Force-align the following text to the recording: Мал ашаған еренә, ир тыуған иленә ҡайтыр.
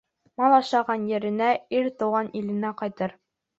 Мал 0.41 0.55
ашаған 0.59 1.03
еренә, 1.09 1.51
ир 1.81 1.91
тыуған 2.01 2.35
иленә 2.43 2.75
ҡайтыр. 2.83 3.17